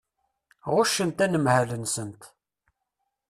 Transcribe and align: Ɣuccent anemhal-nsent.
Ɣuccent 0.73 1.23
anemhal-nsent. 1.25 2.21